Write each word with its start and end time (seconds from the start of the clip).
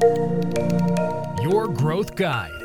Your 0.00 1.66
Growth 1.82 2.20
Guide. 2.20 2.60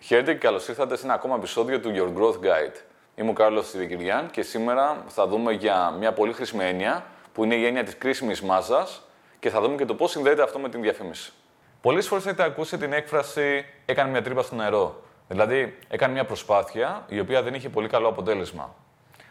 Χαίρετε 0.00 0.32
και 0.32 0.38
καλώς 0.38 0.68
ήρθατε 0.68 0.96
σε 0.96 1.04
ένα 1.04 1.14
ακόμα 1.14 1.34
επεισόδιο 1.34 1.80
του 1.80 1.92
Your 1.94 2.20
Growth 2.20 2.44
Guide. 2.44 2.74
Είμαι 3.14 3.30
ο 3.30 3.32
Κάρλος 3.32 3.68
Σιδικυριάν 3.68 4.30
και 4.30 4.42
σήμερα 4.42 5.04
θα 5.08 5.26
δούμε 5.26 5.52
για 5.52 5.90
μια 5.98 6.12
πολύ 6.12 6.32
χρήσιμη 6.32 6.64
έννοια 6.64 7.04
που 7.32 7.44
είναι 7.44 7.54
η 7.54 7.66
έννοια 7.66 7.84
της 7.84 7.98
κρίσιμης 7.98 8.42
μάζας 8.42 9.02
και 9.38 9.50
θα 9.50 9.60
δούμε 9.60 9.76
και 9.76 9.84
το 9.84 9.94
πώς 9.94 10.10
συνδέεται 10.10 10.42
αυτό 10.42 10.58
με 10.58 10.68
την 10.68 10.82
διαφήμιση. 10.82 11.32
Πολλές 11.80 12.06
φορές 12.06 12.26
έχετε 12.26 12.42
ακούσει 12.42 12.78
την 12.78 12.92
έκφραση 12.92 13.64
έκανε 13.84 14.10
μια 14.10 14.22
τρύπα 14.22 14.42
στο 14.42 14.54
νερό. 14.54 15.02
Δηλαδή, 15.28 15.78
έκανε 15.88 16.12
μια 16.12 16.24
προσπάθεια 16.24 17.04
η 17.08 17.20
οποία 17.20 17.42
δεν 17.42 17.54
είχε 17.54 17.68
πολύ 17.68 17.88
καλό 17.88 18.08
αποτέλεσμα. 18.08 18.74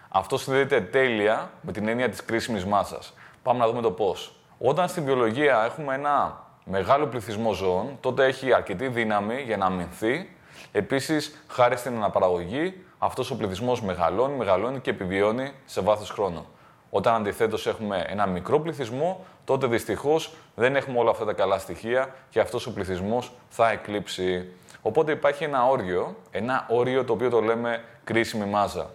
Αυτό 0.09 0.37
συνδέεται 0.37 0.81
τέλεια 0.81 1.51
με 1.61 1.71
την 1.71 1.87
έννοια 1.87 2.09
της 2.09 2.25
κρίσιμης 2.25 2.65
μάζας. 2.65 3.13
Πάμε 3.43 3.59
να 3.59 3.67
δούμε 3.67 3.81
το 3.81 3.91
πώς. 3.91 4.33
Όταν 4.57 4.87
στην 4.87 5.03
βιολογία 5.03 5.63
έχουμε 5.65 5.95
ένα 5.95 6.43
μεγάλο 6.63 7.07
πληθυσμό 7.07 7.53
ζώων, 7.53 7.97
τότε 7.99 8.25
έχει 8.25 8.53
αρκετή 8.53 8.87
δύναμη 8.87 9.41
για 9.41 9.57
να 9.57 9.65
αμυνθεί. 9.65 10.35
Επίσης, 10.71 11.43
χάρη 11.47 11.77
στην 11.77 11.95
αναπαραγωγή, 11.95 12.83
αυτός 12.97 13.31
ο 13.31 13.35
πληθυσμός 13.35 13.81
μεγαλώνει, 13.81 14.35
μεγαλώνει 14.35 14.79
και 14.79 14.89
επιβιώνει 14.89 15.51
σε 15.65 15.81
βάθος 15.81 16.09
χρόνου. 16.09 16.45
Όταν 16.89 17.15
αντιθέτως 17.15 17.67
έχουμε 17.67 18.05
ένα 18.07 18.25
μικρό 18.25 18.59
πληθυσμό, 18.59 19.25
τότε 19.45 19.67
δυστυχώς 19.67 20.33
δεν 20.55 20.75
έχουμε 20.75 20.99
όλα 20.99 21.09
αυτά 21.09 21.25
τα 21.25 21.33
καλά 21.33 21.57
στοιχεία 21.57 22.15
και 22.29 22.39
αυτός 22.39 22.65
ο 22.65 22.73
πληθυσμός 22.73 23.31
θα 23.49 23.69
εκλείψει. 23.69 24.47
Οπότε 24.81 25.11
υπάρχει 25.11 25.43
ένα 25.43 25.67
όριο, 25.67 26.15
ένα 26.31 26.65
όριο 26.69 27.03
το 27.03 27.13
οποίο 27.13 27.29
το 27.29 27.41
λέμε 27.41 27.83
κρίσιμη 28.03 28.45
μάζα. 28.45 28.89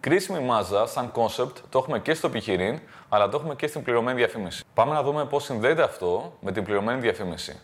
Κρίσιμη 0.00 0.40
μάζα, 0.40 0.86
σαν 0.86 1.12
concept, 1.14 1.52
το 1.68 1.78
έχουμε 1.78 1.98
και 1.98 2.14
στο 2.14 2.26
επιχειρήν, 2.26 2.80
αλλά 3.08 3.28
το 3.28 3.36
έχουμε 3.36 3.54
και 3.54 3.66
στην 3.66 3.82
πληρωμένη 3.82 4.16
διαφήμιση. 4.16 4.64
Πάμε 4.74 4.92
να 4.92 5.02
δούμε 5.02 5.24
πώς 5.24 5.44
συνδέεται 5.44 5.82
αυτό 5.82 6.32
με 6.40 6.52
την 6.52 6.64
πληρωμένη 6.64 7.00
διαφήμιση. 7.00 7.60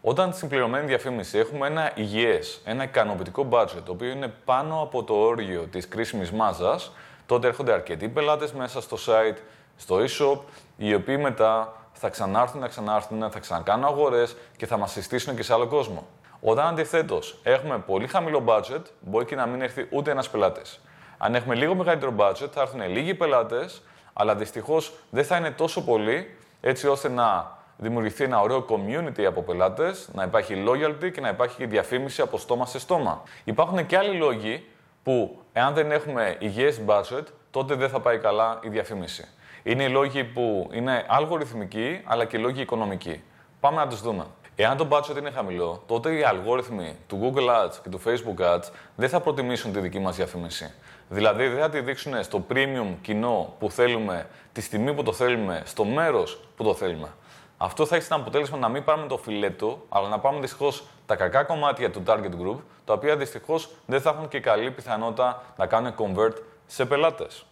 Όταν 0.00 0.32
στην 0.32 0.48
πληρωμένη 0.48 0.86
διαφήμιση 0.86 1.38
έχουμε 1.38 1.66
ένα 1.66 1.92
υγιές, 1.94 2.60
ένα 2.64 2.84
ικανοποιητικό 2.84 3.48
budget, 3.50 3.82
το 3.84 3.92
οποίο 3.92 4.10
είναι 4.10 4.28
πάνω 4.44 4.80
από 4.82 5.04
το 5.04 5.14
όριο 5.14 5.62
της 5.62 5.88
κρίσιμης 5.88 6.32
μάζας, 6.32 6.92
τότε 7.26 7.46
έρχονται 7.46 7.72
αρκετοί 7.72 8.08
πελάτες 8.08 8.52
μέσα 8.52 8.80
στο 8.80 8.96
site, 9.06 9.36
στο 9.76 9.96
e-shop, 9.96 10.38
οι 10.76 10.94
οποίοι 10.94 11.18
μετά 11.20 11.72
θα 11.92 12.08
ξανάρθουν, 12.08 12.60
θα 12.60 12.68
ξανάρθουν, 12.68 13.30
θα 13.30 13.38
ξανακάνουν 13.38 13.84
αγορές 13.84 14.36
και 14.56 14.66
θα 14.66 14.76
μας 14.76 14.90
συστήσουν 14.90 15.36
και 15.36 15.42
σε 15.42 15.52
άλλο 15.52 15.66
κόσμο. 15.66 16.06
Όταν 16.40 16.66
αντιθέτως 16.66 17.38
έχουμε 17.42 17.78
πολύ 17.78 18.06
χαμηλό 18.06 18.44
budget, 18.46 18.82
μπορεί 19.00 19.24
και 19.24 19.34
να 19.34 19.46
μην 19.46 19.62
έρθει 19.62 19.86
ούτε 19.90 20.10
ένας 20.10 20.30
πελάτης. 20.30 20.80
Αν 21.18 21.34
έχουμε 21.34 21.54
λίγο 21.54 21.74
μεγαλύτερο 21.74 22.14
budget, 22.18 22.48
θα 22.52 22.60
έρθουν 22.60 22.88
λίγοι 22.88 23.14
πελάτες, 23.14 23.82
αλλά 24.12 24.34
δυστυχώς 24.34 24.92
δεν 25.10 25.24
θα 25.24 25.36
είναι 25.36 25.50
τόσο 25.50 25.84
πολλοί, 25.84 26.36
έτσι 26.60 26.86
ώστε 26.88 27.08
να 27.08 27.58
δημιουργηθεί 27.76 28.24
ένα 28.24 28.40
ωραίο 28.40 28.66
community 28.68 29.22
από 29.22 29.42
πελάτες, 29.42 30.08
να 30.12 30.22
υπάρχει 30.22 30.64
loyalty 30.68 31.12
και 31.12 31.20
να 31.20 31.28
υπάρχει 31.28 31.56
και 31.56 31.66
διαφήμιση 31.66 32.20
από 32.20 32.38
στόμα 32.38 32.66
σε 32.66 32.78
στόμα. 32.78 33.22
Υπάρχουν 33.44 33.86
και 33.86 33.96
άλλοι 33.96 34.16
λόγοι 34.16 34.66
που, 35.02 35.38
εάν 35.52 35.74
δεν 35.74 35.92
έχουμε 35.92 36.36
υγιές 36.38 36.80
budget, 36.86 37.24
τότε 37.50 37.74
δεν 37.74 37.88
θα 37.88 38.00
πάει 38.00 38.18
καλά 38.18 38.58
η 38.62 38.68
διαφήμιση. 38.68 39.28
Είναι 39.62 39.82
οι 39.82 39.88
λόγοι 39.88 40.24
που 40.24 40.70
είναι 40.72 41.04
αλγοριθμικοί, 41.08 42.00
αλλά 42.04 42.24
και 42.24 42.38
λόγοι 42.38 42.60
οικονομικοί. 42.60 43.22
Πάμε 43.60 43.76
να 43.76 43.86
τους 43.86 44.00
δούμε. 44.00 44.26
Εάν 44.56 44.76
το 44.76 44.88
budget 44.90 45.16
είναι 45.18 45.30
χαμηλό, 45.30 45.82
τότε 45.86 46.14
οι 46.14 46.22
αλγόριθμοι 46.22 46.96
του 47.06 47.20
Google 47.22 47.48
Ads 47.48 47.74
και 47.82 47.88
του 47.88 48.00
Facebook 48.06 48.44
Ads 48.44 48.70
δεν 48.96 49.08
θα 49.08 49.20
προτιμήσουν 49.20 49.72
τη 49.72 49.80
δική 49.80 49.98
μας 49.98 50.16
διαφήμιση. 50.16 50.74
Δηλαδή 51.08 51.48
δεν 51.48 51.60
θα 51.60 51.70
τη 51.70 51.80
δείξουν 51.80 52.22
στο 52.22 52.46
premium 52.52 52.94
κοινό 53.02 53.54
που 53.58 53.70
θέλουμε, 53.70 54.26
τη 54.52 54.60
στιγμή 54.60 54.94
που 54.94 55.02
το 55.02 55.12
θέλουμε, 55.12 55.62
στο 55.64 55.84
μέρος 55.84 56.40
που 56.56 56.64
το 56.64 56.74
θέλουμε. 56.74 57.08
Αυτό 57.56 57.86
θα 57.86 57.96
έχει 57.96 58.04
σαν 58.04 58.20
αποτέλεσμα 58.20 58.58
να 58.58 58.68
μην 58.68 58.84
πάρουμε 58.84 59.06
το 59.06 59.16
φιλέτο, 59.16 59.84
αλλά 59.88 60.08
να 60.08 60.18
πάμε 60.18 60.40
δυστυχώς 60.40 60.84
τα 61.06 61.16
κακά 61.16 61.44
κομμάτια 61.44 61.90
του 61.90 62.02
target 62.06 62.30
group, 62.42 62.56
τα 62.84 62.92
οποία 62.92 63.16
δυστυχώς 63.16 63.70
δεν 63.86 64.00
θα 64.00 64.10
έχουν 64.10 64.28
και 64.28 64.40
καλή 64.40 64.70
πιθανότητα 64.70 65.42
να 65.56 65.66
κάνουν 65.66 65.94
convert 65.98 66.34
σε 66.66 66.84
πελάτες. 66.84 67.46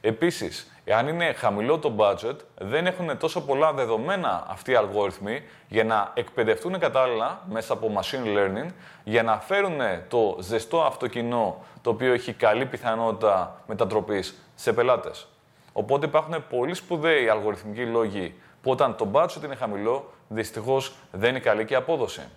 Επίσης, 0.00 0.72
εάν 0.84 1.08
είναι 1.08 1.32
χαμηλό 1.32 1.78
το 1.78 1.94
budget, 1.98 2.36
δεν 2.58 2.86
έχουν 2.86 3.18
τόσο 3.18 3.40
πολλά 3.40 3.72
δεδομένα 3.72 4.46
αυτοί 4.48 4.70
οι 4.70 4.74
αλγόριθμοι 4.74 5.42
για 5.68 5.84
να 5.84 6.10
εκπαιδευτούν 6.14 6.78
κατάλληλα 6.78 7.42
μέσα 7.50 7.72
από 7.72 7.92
machine 8.00 8.38
learning 8.38 8.70
για 9.04 9.22
να 9.22 9.40
φέρουν 9.40 9.78
το 10.08 10.36
ζεστό 10.40 10.82
αυτό 10.82 11.06
κοινό 11.06 11.64
το 11.82 11.90
οποίο 11.90 12.12
έχει 12.12 12.32
καλή 12.32 12.66
πιθανότητα 12.66 13.62
μετατροπής 13.66 14.34
σε 14.54 14.72
πελάτες. 14.72 15.28
Οπότε 15.72 16.06
υπάρχουν 16.06 16.44
πολύ 16.48 16.74
σπουδαίοι 16.74 17.28
αλγοριθμικοί 17.28 17.86
λόγοι 17.86 18.34
που 18.62 18.70
όταν 18.70 18.96
το 18.96 19.08
budget 19.12 19.44
είναι 19.44 19.54
χαμηλό, 19.54 20.12
δυστυχώς 20.28 20.94
δεν 21.12 21.30
είναι 21.30 21.38
καλή 21.38 21.64
και 21.64 21.72
η 21.72 21.76
απόδοση. 21.76 22.28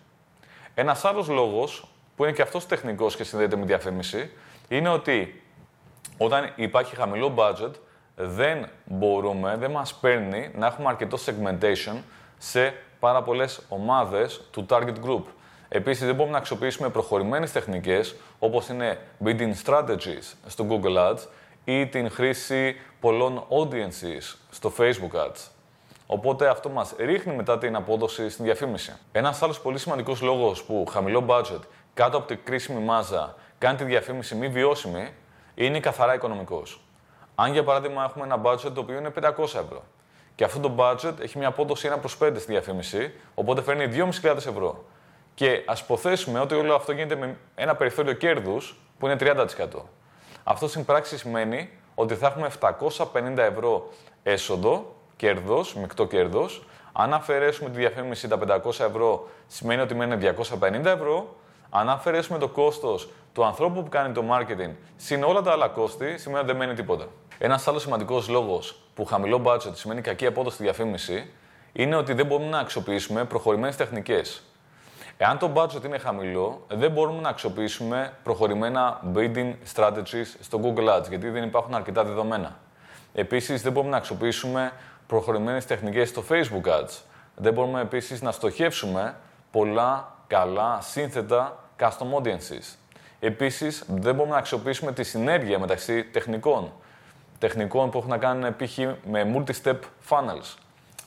Ένας 0.75 1.06
άλλος 1.06 1.28
λόγος, 1.28 1.88
που 2.16 2.24
είναι 2.24 2.34
και 2.34 2.41
αυτός 2.41 2.66
τεχνικός 2.66 3.16
και 3.16 3.24
συνδέεται 3.24 3.56
με 3.56 3.66
διαφήμιση, 3.66 4.31
είναι 4.68 4.90
ότι 4.90 5.41
όταν 6.17 6.51
υπάρχει 6.55 6.95
χαμηλό 6.95 7.33
budget, 7.37 7.71
δεν 8.15 8.67
μπορούμε, 8.85 9.55
δεν 9.57 9.71
μας 9.71 9.93
παίρνει 9.93 10.51
να 10.55 10.65
έχουμε 10.65 10.87
αρκετό 10.87 11.17
segmentation 11.25 11.97
σε 12.37 12.73
πάρα 12.99 13.23
πολλές 13.23 13.61
ομάδες 13.69 14.41
του 14.51 14.65
target 14.69 14.95
group. 15.05 15.23
Επίσης, 15.69 16.05
δεν 16.05 16.15
μπορούμε 16.15 16.31
να 16.31 16.37
αξιοποιήσουμε 16.37 16.89
προχωρημένες 16.89 17.51
τεχνικές, 17.51 18.15
όπως 18.39 18.67
είναι 18.67 18.99
bidding 19.23 19.53
strategies 19.65 20.33
στο 20.47 20.65
Google 20.69 20.97
Ads 20.97 21.27
ή 21.65 21.87
την 21.87 22.09
χρήση 22.09 22.75
πολλών 22.99 23.43
audiences 23.49 24.35
στο 24.49 24.73
Facebook 24.77 25.17
Ads. 25.17 25.47
Οπότε 26.05 26.47
αυτό 26.47 26.69
μας 26.69 26.93
ρίχνει 26.97 27.35
μετά 27.35 27.57
την 27.57 27.75
απόδοση 27.75 28.29
στην 28.29 28.45
διαφήμιση. 28.45 28.93
Ένας 29.11 29.41
άλλος 29.41 29.61
πολύ 29.61 29.77
σημαντικός 29.77 30.21
λόγος 30.21 30.63
που 30.63 30.85
χαμηλό 30.89 31.25
budget 31.27 31.59
κάτω 31.93 32.17
από 32.17 32.27
την 32.27 32.39
κρίσιμη 32.43 32.81
μάζα 32.81 33.35
κάνει 33.57 33.77
τη 33.77 33.83
διαφήμιση 33.83 34.35
μη 34.35 34.47
βιώσιμη 34.47 35.13
είναι 35.55 35.79
καθαρά 35.79 36.13
οικονομικός. 36.13 36.81
Αν 37.35 37.51
για 37.51 37.63
παράδειγμα 37.63 38.03
έχουμε 38.03 38.25
ένα 38.25 38.41
budget 38.43 38.71
το 38.73 38.79
οποίο 38.79 38.97
είναι 38.97 39.13
500 39.21 39.43
ευρώ 39.43 39.83
και 40.35 40.43
αυτό 40.43 40.59
το 40.59 40.75
budget 40.77 41.19
έχει 41.19 41.37
μια 41.37 41.47
απόδοση 41.47 41.89
1 41.93 41.99
προς 41.99 42.17
5 42.21 42.31
στη 42.37 42.51
διαφήμιση, 42.51 43.13
οπότε 43.35 43.61
φέρνει 43.61 44.09
2.500 44.21 44.35
ευρώ. 44.35 44.83
Και 45.33 45.63
ας 45.65 45.79
υποθέσουμε 45.79 46.39
ότι 46.39 46.55
όλο 46.55 46.75
αυτό 46.75 46.91
γίνεται 46.91 47.15
με 47.15 47.37
ένα 47.55 47.75
περιθώριο 47.75 48.13
κέρδους 48.13 48.79
που 48.99 49.05
είναι 49.05 49.15
30%. 49.19 49.45
Αυτό 50.43 50.67
στην 50.67 50.85
πράξη 50.85 51.17
σημαίνει 51.17 51.69
ότι 51.95 52.15
θα 52.15 52.27
έχουμε 52.27 52.47
750 52.47 53.37
ευρώ 53.37 53.89
έσοδο 54.23 54.95
κέρδος, 55.15 55.75
μεικτό 55.75 56.05
κέρδος. 56.05 56.65
Αν 56.93 57.13
αφαιρέσουμε 57.13 57.69
τη 57.69 57.77
διαφήμιση 57.77 58.27
τα 58.27 58.37
500 58.37 58.79
ευρώ, 58.79 59.27
σημαίνει 59.47 59.81
ότι 59.81 59.95
μένουν 59.95 60.19
250 60.19 60.85
ευρώ. 60.85 61.35
Αν 61.69 61.89
αφαιρέσουμε 61.89 62.37
το 62.37 62.47
κόστος 62.47 63.09
του 63.33 63.45
ανθρώπου 63.45 63.83
που 63.83 63.89
κάνει 63.89 64.13
το 64.13 64.23
marketing 64.31 64.71
συν 64.95 65.23
όλα 65.23 65.41
τα 65.41 65.51
άλλα 65.51 65.67
κόστη, 65.67 66.17
σημαίνει 66.17 66.39
ότι 66.39 66.47
δεν 66.47 66.55
μένει 66.55 66.73
τίποτα. 66.73 67.05
Ένας 67.38 67.67
άλλος 67.67 67.81
σημαντικός 67.81 68.29
λόγος 68.29 68.75
που 68.94 69.05
χαμηλό 69.05 69.41
budget 69.45 69.71
σημαίνει 69.73 70.01
κακή 70.01 70.25
απόδοση 70.25 70.55
στη 70.55 70.63
διαφήμιση 70.63 71.31
είναι 71.73 71.95
ότι 71.95 72.13
δεν 72.13 72.25
μπορούμε 72.25 72.49
να 72.49 72.59
αξιοποιήσουμε 72.59 73.25
προχωρημένες 73.25 73.75
τεχνικές. 73.75 74.44
Εάν 75.17 75.38
το 75.38 75.51
budget 75.55 75.83
είναι 75.85 75.97
χαμηλό, 75.97 76.66
δεν 76.67 76.91
μπορούμε 76.91 77.21
να 77.21 77.29
αξιοποιήσουμε 77.29 78.13
προχωρημένα 78.23 79.01
bidding 79.16 79.53
strategies 79.75 80.25
στο 80.39 80.59
Google 80.63 80.97
Ads, 80.97 81.09
γιατί 81.09 81.29
δεν 81.29 81.44
υπάρχουν 81.44 81.73
αρκετά 81.73 82.03
δεδομένα. 82.03 82.55
Επίσης, 83.13 83.61
δεν 83.61 83.71
μπορούμε 83.71 83.91
να 83.91 83.97
αξιοποιήσουμε 83.97 84.71
προχωρημένες 85.07 85.65
τεχνικές 85.65 86.09
στο 86.09 86.23
Facebook 86.29 86.69
Ads. 86.69 87.01
Δεν 87.35 87.53
μπορούμε 87.53 87.81
επίσης 87.81 88.21
να 88.21 88.31
στοχεύσουμε 88.31 89.15
πολλά, 89.51 90.15
καλά, 90.27 90.81
σύνθετα 90.81 91.63
custom 91.79 92.21
audiences. 92.21 92.77
Επίσης, 93.25 93.85
δεν 93.88 94.16
μπορούμε 94.16 94.34
να 94.34 94.39
αξιοποιήσουμε 94.39 94.91
τη 94.91 95.03
συνέργεια 95.03 95.59
μεταξύ 95.59 96.03
τεχνικών. 96.03 96.72
Τεχνικών 97.39 97.89
που 97.89 97.97
έχουν 97.97 98.09
να 98.09 98.17
κάνουν 98.17 98.56
π.χ. 98.56 98.78
με 99.06 99.34
multi-step 99.35 99.79
funnels. 100.09 100.56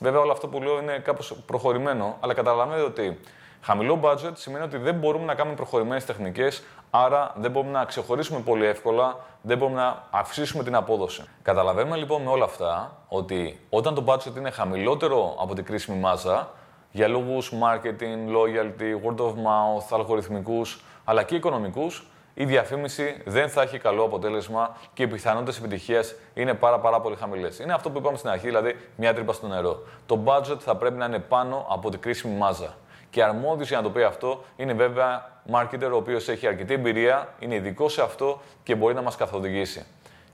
Βέβαια, 0.00 0.21
όλο 0.21 0.32
αυτό 0.32 0.49
που 0.49 0.62
λέω 0.62 0.79
είναι 0.79 0.99
κάπως 0.99 1.37
προχωρημένο, 1.46 2.17
αλλά 2.20 2.35
καταλαβαίνετε 2.35 2.82
ότι 2.82 3.20
χαμηλό 3.61 4.00
budget 4.02 4.32
σημαίνει 4.35 4.64
ότι 4.64 4.76
δεν 4.76 4.94
μπορούμε 4.94 5.25
να 5.25 5.35
κάνουμε 5.35 5.56
προχωρημένες 5.56 6.05
τεχνικές 6.05 6.62
Άρα 6.90 7.32
δεν 7.37 7.50
μπορούμε 7.50 7.73
να 7.73 7.85
ξεχωρίσουμε 7.85 8.40
πολύ 8.40 8.67
εύκολα, 8.67 9.17
δεν 9.43 9.58
μπορούμε 9.58 9.81
να 9.81 10.02
αυξήσουμε 10.11 10.62
την 10.62 10.75
απόδοση. 10.75 11.25
Καταλαβαίνουμε 11.43 11.96
λοιπόν 11.96 12.23
με 12.23 12.31
όλα 12.31 12.44
αυτά 12.44 12.96
ότι 13.08 13.61
όταν 13.70 13.94
το 13.94 14.05
budget 14.06 14.37
είναι 14.37 14.50
χαμηλότερο 14.50 15.37
από 15.38 15.55
την 15.55 15.64
κρίσιμη 15.64 15.99
μάζα, 15.99 16.50
για 16.90 17.08
λόγους 17.08 17.52
marketing, 17.52 18.35
loyalty, 18.37 19.06
word 19.06 19.17
of 19.17 19.31
mouth, 19.31 19.87
αλγοριθμικούς 19.90 20.81
αλλά 21.05 21.23
και 21.23 21.35
οικονομικούς, 21.35 22.06
η 22.38 22.44
διαφήμιση 22.44 23.23
δεν 23.25 23.49
θα 23.49 23.62
έχει 23.62 23.79
καλό 23.79 24.03
αποτέλεσμα 24.03 24.77
και 24.94 25.03
οι 25.03 25.06
πιθανότητες 25.06 25.59
επιτυχίας 25.59 26.15
είναι 26.35 26.55
πάρα, 26.55 26.79
πάρα 26.79 27.00
πολύ 27.00 27.17
χαμηλές. 27.17 27.59
Είναι 27.59 27.73
αυτό 27.73 27.91
που 27.91 27.99
είπαμε 27.99 28.17
στην 28.17 28.31
αρχή, 28.31 28.47
δηλαδή 28.47 28.77
μια 28.97 29.15
τρύπα 29.15 29.33
στο 29.33 29.47
νερό. 29.47 29.83
Το 30.06 30.23
budget 30.25 30.59
θα 30.59 30.77
πρέπει 30.77 30.97
να 30.97 31.05
είναι 31.05 31.19
πάνω 31.19 31.67
από 31.71 31.91
την 31.91 32.00
κρίσιμη 32.00 32.37
μάζα. 32.37 32.75
Και 33.11 33.23
αρμόδιος 33.23 33.69
για 33.69 33.77
να 33.77 33.83
το 33.83 33.91
πει 33.91 34.03
αυτό 34.03 34.44
είναι 34.56 34.73
βέβαια 34.73 35.31
marketer 35.53 35.91
ο 35.93 35.97
οποίος 35.97 36.29
έχει 36.29 36.47
αρκετή 36.47 36.75
εμπειρία, 36.75 37.35
είναι 37.38 37.55
ειδικός 37.55 37.93
σε 37.93 38.03
αυτό 38.03 38.41
και 38.62 38.75
μπορεί 38.75 38.94
να 38.94 39.03
μας 39.03 39.17
καθοδηγήσει. 39.17 39.87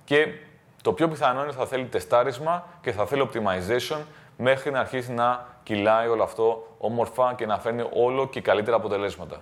Και 0.04 0.26
το 0.82 0.92
πιο 0.92 1.08
πιθανό 1.08 1.38
είναι 1.38 1.48
ότι 1.48 1.56
θα 1.56 1.66
θέλει 1.66 1.84
τεστάρισμα 1.84 2.64
και 2.80 2.92
θα 2.92 3.06
θέλει 3.06 3.28
optimization 3.32 3.98
μέχρι 4.36 4.70
να 4.70 4.80
αρχίσει 4.80 5.12
να 5.12 5.46
κυλάει 5.62 6.08
όλο 6.08 6.22
αυτό 6.22 6.66
όμορφα 6.78 7.34
και 7.34 7.46
να 7.46 7.58
φέρνει 7.58 7.84
όλο 7.92 8.28
και 8.28 8.40
καλύτερα 8.40 8.76
αποτελέσματα. 8.76 9.40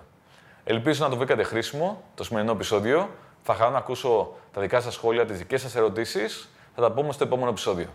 Ελπίζω 0.63 1.03
να 1.03 1.09
το 1.09 1.15
βρήκατε 1.15 1.43
χρήσιμο 1.43 2.03
το 2.15 2.23
σημερινό 2.23 2.51
επεισόδιο. 2.51 3.09
Θα 3.43 3.53
χαρώ 3.53 3.71
να 3.71 3.77
ακούσω 3.77 4.33
τα 4.53 4.61
δικά 4.61 4.81
σας 4.81 4.93
σχόλια, 4.93 5.25
τις 5.25 5.37
δικές 5.37 5.61
σας 5.61 5.75
ερωτήσεις. 5.75 6.49
Θα 6.75 6.81
τα 6.81 6.91
πούμε 6.91 7.11
στο 7.11 7.23
επόμενο 7.23 7.49
επεισόδιο. 7.49 7.87